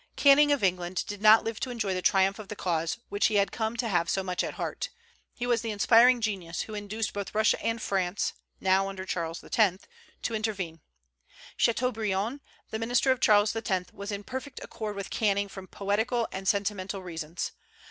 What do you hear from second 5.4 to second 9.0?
was the inspiring genius who induced both Russia and France (now